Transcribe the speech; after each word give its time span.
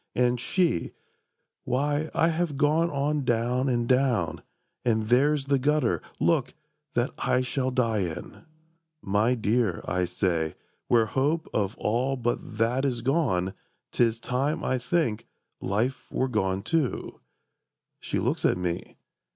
And 0.15 0.39
she—"Why, 0.41 2.09
I 2.15 2.29
have 2.29 2.57
gone 2.57 2.89
on 2.89 3.23
down 3.23 3.69
and 3.69 3.87
down, 3.87 4.41
And 4.83 5.03
there's 5.09 5.45
the 5.45 5.59
gutter, 5.59 6.01
look, 6.19 6.55
that 6.95 7.11
I 7.19 7.41
shall 7.41 7.69
die 7.69 7.99
in!" 7.99 8.43
"My 9.03 9.35
dear," 9.35 9.83
I 9.87 10.05
say, 10.05 10.55
"where 10.87 11.05
hope 11.05 11.47
of 11.53 11.77
all 11.77 12.15
but 12.17 12.57
that 12.57 12.83
Is 12.83 13.03
gone, 13.03 13.53
'tis 13.91 14.19
time, 14.19 14.63
I 14.63 14.79
think, 14.79 15.27
life 15.61 16.11
were 16.11 16.27
gone 16.27 16.63
too." 16.63 17.19
She 17.99 18.17
looks 18.17 18.43
at 18.43 18.57
me. 18.57 18.97